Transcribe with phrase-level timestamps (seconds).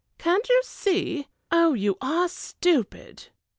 [0.17, 1.27] Can't you see?
[1.51, 3.27] Oh, you are stupid!"